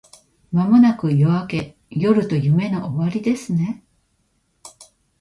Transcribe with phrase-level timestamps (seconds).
[0.51, 1.77] 間もなく夜明け…
[1.91, 3.83] 夜と夢の終わりですね